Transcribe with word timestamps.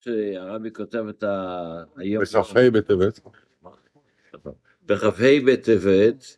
שהרבי 0.00 0.72
כותב 0.72 1.04
את 1.08 1.22
ה... 1.22 1.82
בכ"ה 2.20 2.70
בטבת. 2.70 3.20
בכ"ה 4.86 5.38
בטבת, 5.46 6.36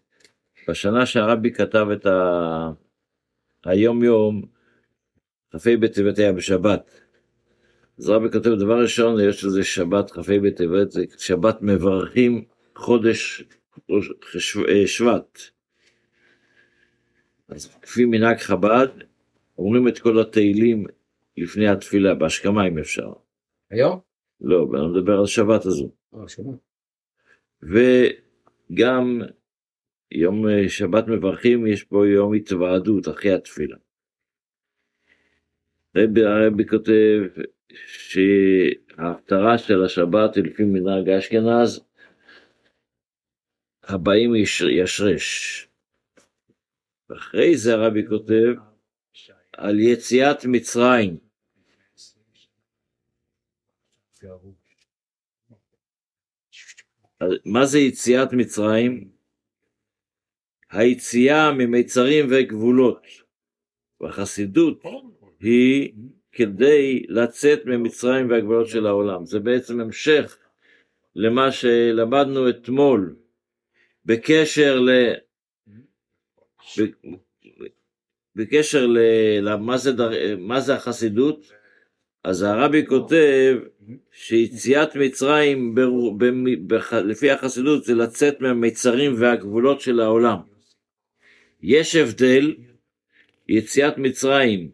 בשנה 0.68 1.06
שהרבי 1.06 1.52
כתב 1.52 1.86
את 1.92 2.06
ה... 2.06 2.70
היום 3.64 4.04
יום, 4.04 4.42
כ"ה 5.50 5.76
בטבת 5.80 6.18
היה 6.18 6.32
בשבת. 6.32 7.00
אז 7.98 8.08
רבי 8.08 8.30
כותב 8.32 8.50
דבר 8.50 8.82
ראשון, 8.82 9.20
יש 9.20 9.44
לזה 9.44 9.64
שבת 9.64 10.10
כ"ה 10.10 10.38
בטבת, 10.42 10.90
זה 10.90 11.04
שבת 11.18 11.62
מברכים 11.62 12.44
חודש 12.76 13.44
אה, 14.68 14.86
שבט. 14.86 15.38
אז 17.48 17.74
כפי 17.82 18.04
מנהג 18.04 18.38
חב"ד, 18.38 18.88
אומרים 19.58 19.88
את 19.88 19.98
כל 19.98 20.20
התהילים 20.20 20.86
לפני 21.36 21.68
התפילה, 21.68 22.14
בהשכמה 22.14 22.68
אם 22.68 22.78
אפשר. 22.78 23.12
היום? 23.70 24.00
לא, 24.40 24.66
אני 24.74 24.86
מדבר 24.86 25.18
על 25.18 25.26
שבת 25.26 25.66
הזו. 25.66 25.90
אה. 26.14 26.20
וגם 27.62 29.20
יום 30.10 30.48
אה, 30.48 30.68
שבת 30.68 31.08
מברכים, 31.08 31.66
יש 31.66 31.84
פה 31.84 32.06
יום 32.06 32.34
התוועדות 32.34 33.08
אחרי 33.08 33.32
התפילה. 33.32 33.76
רבי 35.96 36.24
הרבי 36.24 36.66
כותב 36.66 37.20
שההפטרה 37.86 39.58
של 39.58 39.84
השבת 39.84 40.36
היא 40.36 40.44
לפי 40.44 40.64
מנהג 40.64 41.08
אשכנז, 41.08 41.84
הבאים 43.82 44.34
ישרש. 44.70 45.68
ואחרי 47.10 47.56
זה 47.56 47.74
הרבי 47.74 48.06
כותב 48.08 48.54
על 49.52 49.80
יציאת 49.80 50.44
מצרים. 50.44 51.29
מה 57.44 57.66
זה 57.66 57.78
יציאת 57.78 58.32
מצרים? 58.32 59.10
היציאה 60.70 61.52
ממיצרים 61.52 62.26
וגבולות. 62.30 63.06
והחסידות 64.00 64.82
היא 65.40 65.92
כדי 66.32 67.02
לצאת 67.08 67.66
ממצרים 67.66 68.30
והגבולות 68.30 68.68
של 68.68 68.86
העולם. 68.86 69.24
זה 69.24 69.38
בעצם 69.38 69.80
המשך 69.80 70.38
למה 71.14 71.52
שלמדנו 71.52 72.48
אתמול 72.48 73.16
בקשר 74.04 74.80
ל... 74.80 74.90
בקשר 78.36 78.86
למה 79.42 79.78
זה, 79.78 79.92
דר... 79.92 80.36
מה 80.38 80.60
זה 80.60 80.74
החסידות, 80.74 81.52
אז 82.24 82.42
הרבי 82.42 82.86
כותב 82.86 83.56
שיציאת 84.12 84.96
מצרים 84.96 85.74
ב... 85.74 85.80
ב... 86.18 86.24
ב... 86.66 86.94
לפי 86.94 87.30
החסידות 87.30 87.84
זה 87.84 87.94
לצאת 87.94 88.40
מהמיצרים 88.40 89.14
והגבולות 89.18 89.80
של 89.80 90.00
העולם. 90.00 90.38
יש 91.62 91.96
הבדל, 91.96 92.54
יציאת 93.48 93.98
מצרים 93.98 94.70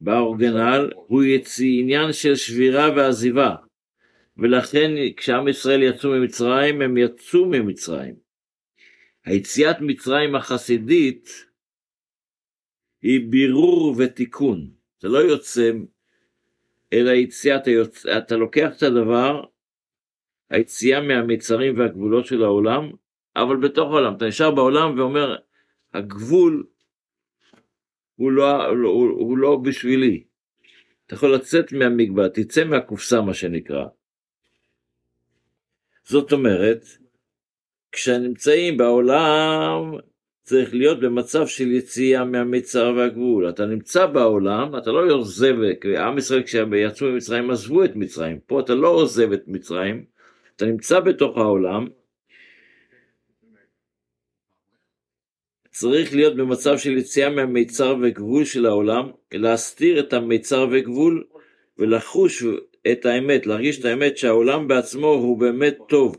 באורגנל 0.00 0.90
הוא 0.94 1.24
יציא 1.24 1.80
עניין 1.80 2.12
של 2.12 2.34
שבירה 2.34 2.90
ועזיבה, 2.96 3.54
ולכן 4.36 4.90
כשעם 5.16 5.48
ישראל 5.48 5.82
יצאו 5.82 6.10
ממצרים, 6.10 6.82
הם 6.82 6.96
יצאו 6.96 7.46
ממצרים. 7.46 8.14
היציאת 9.24 9.76
מצרים 9.80 10.34
החסידית 10.34 11.28
היא 13.02 13.20
בירור 13.30 13.94
ותיקון, 13.98 14.70
זה 15.00 15.08
לא 15.08 15.18
יוצא, 15.18 15.70
אלא 16.94 17.10
יציאת, 17.10 17.66
היוצ... 17.66 18.06
אתה 18.06 18.36
לוקח 18.36 18.76
את 18.76 18.82
הדבר, 18.82 19.44
היציאה 20.50 21.00
מהמצרים 21.00 21.78
והגבולות 21.78 22.26
של 22.26 22.42
העולם, 22.42 22.90
אבל 23.36 23.56
בתוך 23.56 23.90
העולם, 23.90 24.16
אתה 24.16 24.26
נשאר 24.26 24.50
בעולם 24.50 24.98
ואומר, 24.98 25.36
הגבול 25.94 26.66
הוא 28.16 28.32
לא, 28.32 28.66
הוא, 28.66 29.10
הוא 29.10 29.38
לא 29.38 29.56
בשבילי. 29.56 30.24
אתה 31.06 31.14
יכול 31.14 31.34
לצאת 31.34 31.72
מהמגבע, 31.72 32.28
תצא 32.28 32.64
מהקופסה 32.64 33.20
מה 33.20 33.34
שנקרא. 33.34 33.84
זאת 36.04 36.32
אומרת, 36.32 36.84
כשנמצאים 37.92 38.76
בעולם 38.76 39.92
צריך 40.44 40.74
להיות 40.74 41.00
במצב 41.00 41.46
של 41.46 41.72
יציאה 41.72 42.24
מהמצר 42.24 42.92
והגבול. 42.96 43.48
אתה 43.48 43.66
נמצא 43.66 44.06
בעולם, 44.06 44.76
אתה 44.76 44.92
לא 44.92 45.14
עוזב, 45.14 45.54
עם 45.98 46.18
ישראל 46.18 46.42
כשיצאו 46.42 47.06
ממצרים 47.06 47.50
עזבו 47.50 47.84
את 47.84 47.96
מצרים, 47.96 48.38
פה 48.46 48.60
אתה 48.60 48.74
לא 48.74 48.88
עוזב 48.88 49.32
את 49.32 49.42
מצרים, 49.46 50.04
אתה 50.56 50.66
נמצא 50.66 51.00
בתוך 51.00 51.38
העולם, 51.38 51.86
צריך 55.70 56.14
להיות 56.14 56.36
במצב 56.36 56.78
של 56.78 56.96
יציאה 56.96 57.30
מהמיצר 57.30 57.96
וגבול 58.02 58.44
של 58.44 58.66
העולם, 58.66 59.10
להסתיר 59.32 60.00
את 60.00 60.12
המיצר 60.12 60.66
וגבול 60.72 61.24
ולחוש 61.78 62.44
את 62.92 63.06
האמת, 63.06 63.46
להרגיש 63.46 63.80
את 63.80 63.84
האמת 63.84 64.18
שהעולם 64.18 64.68
בעצמו 64.68 65.06
הוא 65.06 65.38
באמת 65.38 65.76
טוב, 65.88 66.16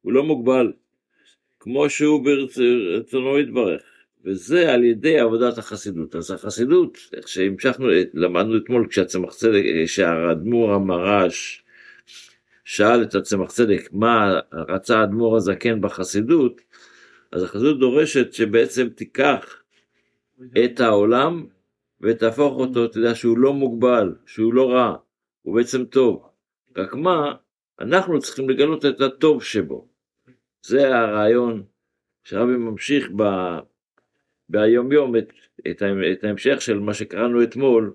הוא 0.00 0.12
לא 0.12 0.22
מוגבל, 0.24 0.72
כמו 1.62 1.90
שהוא 1.90 2.24
ברצונו 2.24 3.38
יתברך, 3.38 3.82
וזה 4.24 4.72
על 4.72 4.84
ידי 4.84 5.18
עבודת 5.18 5.58
החסידות. 5.58 6.14
אז 6.14 6.30
החסידות, 6.30 6.98
איך 7.12 7.28
שהמשכנו, 7.28 7.86
למדנו 8.14 8.56
אתמול 8.56 8.86
כשהצמח 8.90 9.34
צדק, 9.34 9.62
שהאדמו"ר 9.86 10.72
המרש 10.72 11.64
שאל 12.64 13.02
את 13.02 13.14
הצמח 13.14 13.50
צדק 13.50 13.88
מה 13.92 14.40
רצה 14.52 15.00
האדמו"ר 15.00 15.36
הזקן 15.36 15.80
בחסידות, 15.80 16.60
אז 17.32 17.42
החסידות 17.42 17.78
דורשת 17.78 18.32
שבעצם 18.32 18.88
תיקח 18.88 19.62
את 20.64 20.80
העולם 20.80 21.46
ותהפוך 22.00 22.56
אותו, 22.56 22.84
אתה 22.84 22.98
יודע, 22.98 23.14
שהוא 23.14 23.38
לא 23.38 23.52
מוגבל, 23.52 24.14
שהוא 24.26 24.54
לא 24.54 24.70
רע, 24.70 24.96
הוא 25.42 25.56
בעצם 25.56 25.84
טוב. 25.84 26.22
רק 26.76 26.94
מה, 26.94 27.34
אנחנו 27.80 28.18
צריכים 28.18 28.50
לגלות 28.50 28.84
את 28.86 29.00
הטוב 29.00 29.42
שבו. 29.42 29.91
זה 30.62 30.96
הרעיון 30.96 31.62
שרבי 32.24 32.56
ממשיך 32.56 33.10
ב... 33.16 33.22
ביום 34.48 34.92
יום 34.92 35.16
את, 35.16 35.32
את, 35.70 35.82
את 36.12 36.24
ההמשך 36.24 36.62
של 36.62 36.78
מה 36.78 36.94
שקראנו 36.94 37.42
אתמול 37.42 37.94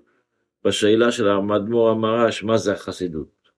בשאלה 0.64 1.12
של 1.12 1.28
המדמור 1.28 1.90
המרש, 1.90 2.42
מה 2.42 2.56
זה 2.56 2.72
החסידות. 2.72 3.50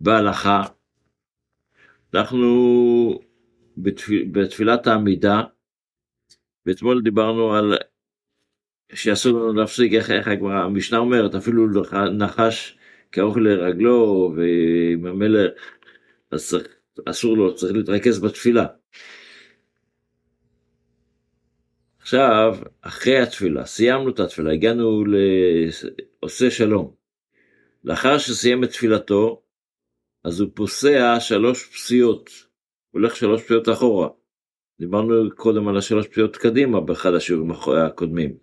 בהלכה, 0.00 0.62
אנחנו 2.14 3.20
בתפיל, 3.76 4.28
בתפילת 4.32 4.86
העמידה, 4.86 5.42
ואתמול 6.66 7.02
דיברנו 7.02 7.54
על 7.54 7.74
שאסור 8.92 9.32
לנו 9.32 9.52
להפסיק, 9.52 9.92
איך, 9.92 10.10
איך 10.10 10.28
הגמרא, 10.28 10.64
המשנה 10.64 10.98
אומרת, 10.98 11.34
אפילו 11.34 11.66
נחש 12.18 12.78
כאוכל 13.12 13.40
לרגלו 13.40 14.32
ועם 14.36 15.06
המלך, 15.06 15.52
אז 16.30 16.48
צריך, 16.48 16.68
אסור 17.06 17.36
לו, 17.36 17.54
צריך 17.54 17.72
להתרכז 17.76 18.20
בתפילה. 18.20 18.66
עכשיו, 21.98 22.56
אחרי 22.80 23.18
התפילה, 23.18 23.66
סיימנו 23.66 24.10
את 24.10 24.20
התפילה, 24.20 24.52
הגענו 24.52 25.04
לעושה 26.22 26.50
שלום. 26.50 26.94
לאחר 27.84 28.18
שסיים 28.18 28.64
את 28.64 28.70
תפילתו, 28.70 29.42
אז 30.24 30.40
הוא 30.40 30.50
פוסע 30.54 31.20
שלוש 31.20 31.66
פסיעות. 31.66 32.30
הולך 32.90 33.16
שלוש 33.16 33.42
פסיעות 33.42 33.68
אחורה. 33.68 34.08
דיברנו 34.80 35.30
קודם 35.36 35.68
על 35.68 35.76
השלוש 35.76 36.06
פסיעות 36.06 36.36
קדימה 36.36 36.80
באחד 36.80 37.14
השיעורים 37.14 37.50
הקודמים. 37.86 38.36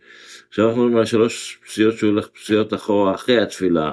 עכשיו 0.47 0.65
אנחנו 0.69 0.81
מדברים 0.81 0.97
על 0.97 1.05
שלוש 1.05 1.59
פסיעות 1.65 1.95
שהוא 1.97 2.09
הולך 2.09 2.27
פסיעות 2.27 2.73
אחורה 2.73 3.15
אחרי 3.15 3.41
התפילה. 3.41 3.91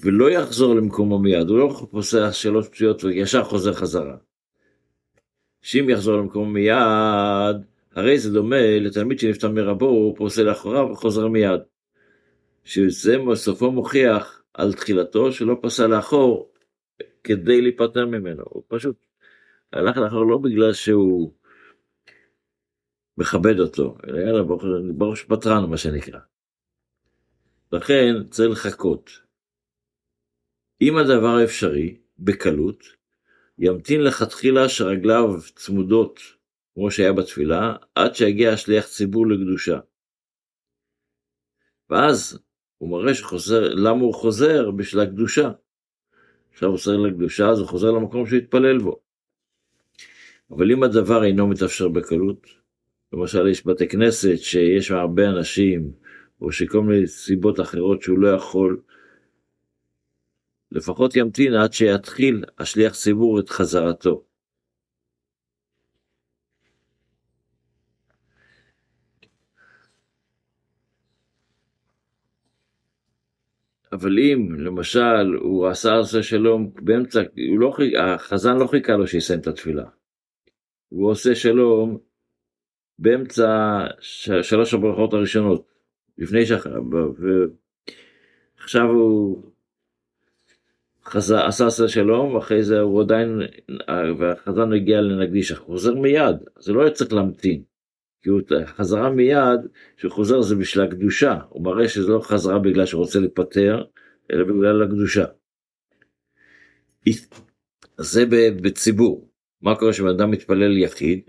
ולא 0.00 0.30
יחזור 0.30 0.74
למקומו 0.74 1.18
מיד, 1.18 1.48
הוא 1.48 1.58
לא 1.58 1.86
פוסע 1.90 2.32
שלוש 2.32 2.68
פסיעות 2.68 3.04
וישר 3.04 3.44
חוזר 3.44 3.72
חזרה. 3.72 4.16
שאם 5.62 5.90
יחזור 5.90 6.16
למקומו 6.16 6.50
מיד, 6.50 7.56
הרי 7.94 8.18
זה 8.18 8.32
דומה 8.32 8.78
לתלמיד 8.80 9.18
שנפטר 9.18 9.50
מרבו, 9.50 9.86
הוא 9.86 10.16
פוסע 10.16 10.42
לאחוריו 10.42 10.88
וחוזר 10.92 11.28
מיד. 11.28 11.60
שזה 12.64 13.16
סופו 13.34 13.70
מוכיח 13.70 14.42
על 14.54 14.72
תחילתו 14.72 15.32
שלא 15.32 15.56
פסע 15.62 15.86
לאחור 15.86 16.52
כדי 17.24 17.60
להיפטר 17.60 18.06
ממנו, 18.06 18.42
הוא 18.46 18.62
פשוט 18.68 19.06
הלך 19.72 19.96
לאחור 19.96 20.26
לא 20.26 20.38
בגלל 20.38 20.72
שהוא 20.72 21.32
מכבד 23.18 23.60
אותו, 23.60 23.96
אלא 24.08 24.18
יאללה 24.18 24.42
בראש 24.92 25.24
פטרן 25.24 25.70
מה 25.70 25.76
שנקרא. 25.76 26.18
לכן 27.72 28.14
צריך 28.30 28.66
לחכות. 28.66 29.29
אם 30.80 30.96
הדבר 30.96 31.44
אפשרי, 31.44 31.96
בקלות, 32.18 32.84
ימתין 33.58 34.00
לכתחילה 34.04 34.68
שרגליו 34.68 35.34
צמודות, 35.54 36.20
כמו 36.74 36.90
שהיה 36.90 37.12
בתפילה, 37.12 37.74
עד 37.94 38.14
שיגיע 38.14 38.52
השליח 38.52 38.86
ציבור 38.86 39.26
לקדושה. 39.26 39.78
ואז 41.90 42.38
הוא 42.78 42.90
מראה 42.90 43.14
שחוזר, 43.14 43.74
למה 43.74 44.00
הוא 44.00 44.14
חוזר? 44.14 44.70
בשביל 44.70 45.02
הקדושה. 45.02 45.50
עכשיו 46.52 46.68
הוא 46.68 46.78
חוזר 46.78 46.96
לקדושה, 46.96 47.48
אז 47.48 47.58
הוא 47.58 47.68
חוזר 47.68 47.90
למקום 47.90 48.26
שהוא 48.26 48.38
התפלל 48.38 48.78
בו. 48.78 49.00
אבל 50.50 50.72
אם 50.72 50.82
הדבר 50.82 51.24
אינו 51.24 51.46
מתאפשר 51.46 51.88
בקלות, 51.88 52.46
למשל 53.12 53.48
יש 53.48 53.66
בתי 53.66 53.88
כנסת 53.88 54.36
שיש 54.36 54.90
הרבה 54.90 55.28
אנשים, 55.28 55.92
או 56.40 56.52
שכל 56.52 56.80
מיני 56.80 57.06
סיבות 57.06 57.60
אחרות 57.60 58.02
שהוא 58.02 58.18
לא 58.18 58.28
יכול, 58.28 58.80
לפחות 60.72 61.16
ימתין 61.16 61.54
עד 61.54 61.72
שיתחיל 61.72 62.44
השליח 62.58 62.94
ציבור 62.94 63.40
את 63.40 63.48
חזרתו. 63.48 64.24
אבל 73.92 74.18
אם 74.18 74.54
למשל 74.60 75.34
הוא 75.40 75.68
עשה 75.68 75.92
עושה 75.92 76.22
שלום 76.22 76.70
באמצע, 76.74 77.20
לא, 77.58 77.72
החזן 77.98 78.56
לא 78.56 78.66
חיכה 78.66 78.92
לו 78.92 79.06
שיסיים 79.06 79.40
את 79.40 79.46
התפילה. 79.46 79.84
הוא 80.88 81.10
עושה 81.10 81.34
שלום 81.34 81.98
באמצע 82.98 83.46
שלוש 84.42 84.74
הברכות 84.74 85.14
הראשונות, 85.14 85.66
לפני 86.18 86.46
ש... 86.46 86.52
ועכשיו 88.58 88.90
הוא 88.90 89.42
חזר, 91.10 91.46
עשה 91.46 91.66
עשה 91.66 91.88
שלום, 91.88 92.34
ואחרי 92.34 92.62
זה 92.62 92.80
הוא 92.80 93.02
עדיין, 93.02 93.40
והחזן 94.18 94.72
הגיע 94.72 95.00
לנקדיש, 95.00 95.50
הוא 95.50 95.66
חוזר 95.66 95.94
מיד, 95.94 96.36
זה 96.58 96.72
לא 96.72 96.82
היה 96.82 96.90
צריך 96.90 97.12
להמתין. 97.12 97.62
כי 98.22 98.30
הוא 98.30 98.40
חזרה 98.66 99.10
מיד, 99.10 99.60
כשהוא 99.96 100.12
חוזר 100.12 100.40
זה 100.40 100.56
בשביל 100.56 100.84
הקדושה, 100.84 101.38
הוא 101.48 101.64
מראה 101.64 101.88
שזה 101.88 102.08
לא 102.08 102.20
חזרה 102.20 102.58
בגלל 102.58 102.86
שהוא 102.86 103.02
רוצה 103.02 103.18
להיפטר, 103.18 103.84
אלא 104.32 104.44
בגלל 104.44 104.82
הקדושה. 104.82 105.24
זה 107.98 108.24
בציבור. 108.62 109.30
מה 109.62 109.76
קורה 109.76 109.92
כשבן 109.92 110.08
אדם 110.08 110.30
מתפלל 110.30 110.78
יחיד? 110.78 111.20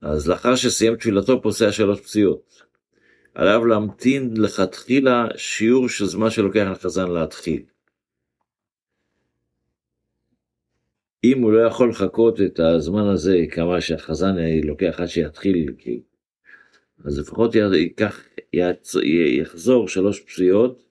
אז 0.00 0.28
לאחר 0.28 0.56
שסיים 0.56 0.96
תפילתו 0.96 1.42
פוסע 1.42 1.72
שלוש 1.72 2.00
פציעות. 2.00 2.62
עליו 3.34 3.64
להמתין 3.64 4.34
לכתחילה 4.36 5.26
שיעור 5.36 5.88
של 5.88 6.04
זמן 6.04 6.30
שלוקח 6.30 6.66
לחזן 6.70 7.10
להתחיל. 7.10 7.62
אם 11.24 11.42
הוא 11.42 11.52
לא 11.52 11.66
יכול 11.66 11.90
לחכות 11.90 12.40
את 12.40 12.60
הזמן 12.60 13.08
הזה, 13.08 13.38
כמה 13.50 13.80
שהחזן 13.80 14.34
לוקח 14.64 15.00
עד 15.00 15.06
שיתחיל, 15.06 15.74
אז 17.04 17.18
לפחות 17.18 17.54
ייקח, 17.54 18.24
יחזור 19.40 19.88
שלוש 19.88 20.20
פסיעות, 20.20 20.84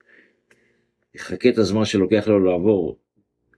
יחכה 1.16 1.50
את 1.50 1.58
הזמן 1.58 1.86
שלוקח 1.86 2.28
לו 2.28 2.40
לעבור 2.40 3.00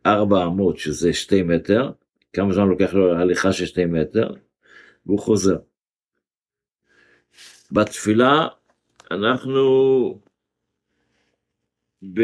ארבע 0.06 0.46
אמות, 0.46 0.78
שזה 0.78 1.14
שתי 1.14 1.44
מטר, 1.44 1.92
כמה 2.34 2.54
זמן 2.54 2.68
לוקח 2.68 2.94
לו 2.94 3.16
הליכה 3.16 3.54
של 3.54 3.66
שתי 3.66 3.86
מטר, 3.86 4.34
והוא 5.06 5.20
חוזר. 5.20 5.58
בתפילה 7.72 8.48
אנחנו 9.16 9.62
ב... 12.14 12.22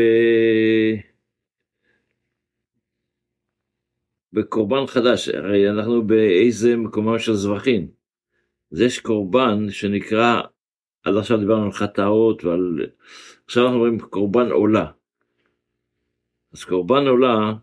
בקורבן 4.33 4.87
חדש, 4.87 5.29
הרי 5.29 5.69
אנחנו 5.69 6.07
באיזה 6.07 6.77
מקומם 6.77 7.19
של 7.19 7.33
זבחים. 7.33 7.91
אז 8.71 8.81
יש 8.81 8.99
קורבן 8.99 9.69
שנקרא, 9.69 10.41
עד 11.03 11.15
עכשיו 11.17 11.39
דיברנו 11.39 11.65
על 11.65 11.71
חטאות 11.71 12.43
ועל... 12.43 12.79
עכשיו 13.45 13.65
אנחנו 13.65 13.79
רואים 13.79 13.99
קורבן 13.99 14.51
עולה. 14.51 14.91
אז 16.53 16.63
קורבן 16.63 17.07
עולה 17.07 17.53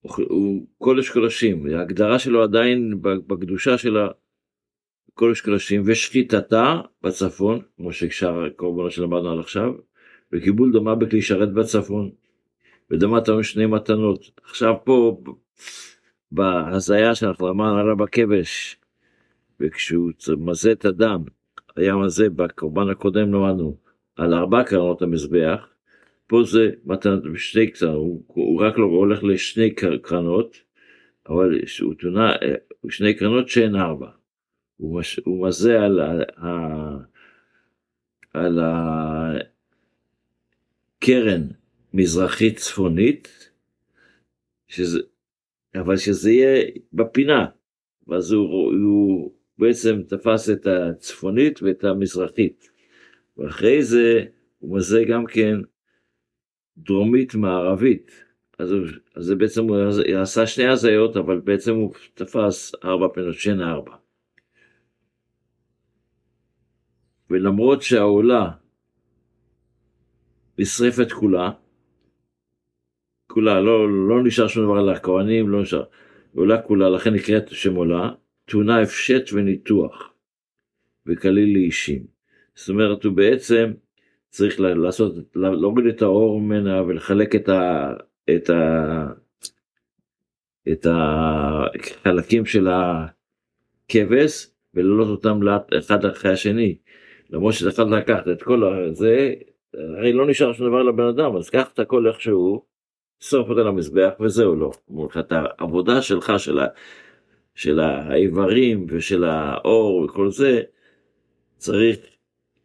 הוא 0.00 0.66
קודש 0.78 1.10
קודשים, 1.10 1.66
ההגדרה 1.66 2.18
שלו 2.18 2.42
עדיין 2.42 3.02
בקדושה 3.02 3.78
של 3.78 3.96
הקודש 5.16 5.40
קודשים 5.40 5.82
ושחיטתה 5.84 6.80
בצפון, 7.02 7.60
כמו 7.76 7.92
ששאר 7.92 8.44
הקורבנות 8.44 8.92
שלמדנו 8.92 9.32
עד 9.32 9.38
עכשיו, 9.38 9.72
וקיבול 10.32 10.72
דומה 10.72 10.94
בכלי 10.94 11.22
שרת 11.22 11.52
בצפון. 11.52 12.10
ודמת 12.90 13.28
לנו 13.28 13.44
שני 13.44 13.66
מתנות. 13.66 14.30
עכשיו 14.44 14.74
פה, 14.84 15.22
בהזיה 16.32 17.14
שאנחנו 17.14 17.50
אמרנו 17.50 17.78
עליו 17.78 17.96
בכבש, 17.96 18.76
וכשהוא 19.60 20.12
מזה 20.38 20.72
את 20.72 20.84
הדם, 20.84 21.22
היה 21.76 21.96
מזה 21.96 22.30
בקורבן 22.30 22.88
הקודם 22.88 23.34
למדנו 23.34 23.76
על 24.16 24.34
ארבע 24.34 24.62
קרנות 24.64 25.02
המזבח, 25.02 25.68
פה 26.26 26.42
זה 26.44 26.70
מתנות 26.84 27.22
בשני 27.22 27.70
קצנות, 27.70 27.94
הוא, 27.94 28.22
הוא 28.26 28.60
רק 28.60 28.78
לא 28.78 28.84
הולך 28.84 29.24
לשני 29.24 29.74
קרנות, 30.02 30.56
אבל 31.28 31.60
הוא 31.82 31.94
תונה, 31.94 32.32
שני 32.88 33.14
קרנות 33.14 33.48
שאין 33.48 33.76
ארבע. 33.76 34.08
הוא, 34.76 35.02
מזה 35.48 35.80
על, 35.80 36.00
על, 36.00 36.24
על 38.34 38.58
הקרן 41.02 41.42
מזרחית 41.94 42.56
צפונית, 42.56 43.50
שזה, 44.68 45.00
אבל 45.74 45.96
שזה 45.96 46.30
יהיה 46.30 46.64
בפינה, 46.92 47.46
ואז 48.06 48.32
הוא, 48.32 48.72
הוא 48.72 49.32
בעצם 49.58 50.02
תפס 50.08 50.50
את 50.50 50.66
הצפונית 50.66 51.62
ואת 51.62 51.84
המזרחית, 51.84 52.70
ואחרי 53.36 53.82
זה 53.82 54.24
הוא 54.58 54.76
מזה 54.76 55.04
גם 55.08 55.26
כן 55.26 55.56
דרומית 56.76 57.34
מערבית, 57.34 58.24
אז, 58.58 58.74
אז 59.14 59.24
זה 59.24 59.34
בעצם 59.34 59.64
הוא 59.64 59.76
עשה 60.22 60.46
שני 60.46 60.66
הזיות, 60.66 61.16
אבל 61.16 61.40
בעצם 61.40 61.74
הוא 61.74 61.94
תפס 62.14 62.74
ארבע 62.84 63.08
פינות, 63.14 63.34
שן 63.34 63.60
ארבע. 63.60 64.05
ולמרות 67.30 67.82
שהעולה 67.82 68.50
נשרפת 70.58 71.12
כולה, 71.12 71.50
כולה, 73.26 73.60
לא, 73.60 74.08
לא 74.08 74.24
נשאר 74.24 74.48
שום 74.48 74.64
דבר 74.64 74.78
על 74.78 74.88
הכהנים, 74.88 75.48
לא 75.48 75.62
נשאר, 75.62 75.84
עולה 76.34 76.62
כולה, 76.62 76.88
לכן 76.88 77.14
נקראת 77.14 77.48
שם 77.48 77.74
עולה, 77.74 78.10
תאונה 78.44 78.80
הפשט 78.80 79.32
וניתוח, 79.32 80.12
וכליל 81.06 81.54
לאישים. 81.54 82.06
זאת 82.54 82.68
אומרת, 82.68 83.04
הוא 83.04 83.12
בעצם 83.12 83.72
צריך 84.28 84.60
לעשות, 84.60 85.14
להוריד 85.34 85.86
את 85.86 86.02
האור 86.02 86.40
ממנה 86.40 86.82
ולחלק 86.82 87.34
את, 87.34 87.48
ה, 87.48 87.92
את, 88.34 88.50
ה, 88.50 89.06
את 90.72 90.86
החלקים 90.90 92.46
של 92.46 92.68
הכבש 92.68 94.50
ולעלות 94.74 95.08
אותם 95.08 95.40
אחד 95.78 96.04
אחרי 96.04 96.32
השני. 96.32 96.76
למרות 97.30 97.54
שאתה 97.54 97.82
יכול 97.82 97.96
לקחת 97.96 98.28
את 98.28 98.42
כל 98.42 98.88
זה, 98.92 99.34
הרי 99.74 100.12
לא 100.12 100.26
נשאר 100.26 100.52
שום 100.52 100.68
דבר 100.68 100.82
לבן 100.82 101.04
אדם, 101.04 101.36
אז 101.36 101.50
קח 101.50 101.70
את 101.74 101.78
הכל 101.78 102.08
איכשהו, 102.08 102.64
שרוף 103.20 103.48
אותה 103.48 103.60
למזבח 103.60 104.10
וזהו 104.20 104.56
לא. 104.56 104.70
את 105.20 105.32
העבודה 105.32 106.02
שלך, 106.02 106.32
של, 106.38 106.58
ה, 106.58 106.66
של 107.54 107.80
האיברים 107.80 108.86
ושל 108.88 109.24
האור 109.24 110.02
וכל 110.02 110.30
זה, 110.30 110.62
צריך 111.56 111.98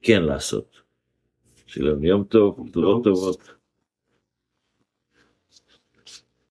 כן 0.02 0.24
לעשות. 0.24 0.82
שלום, 1.66 2.04
יום 2.04 2.24
טוב, 2.24 2.70
תודות 2.72 3.04
טובות. 3.04 3.61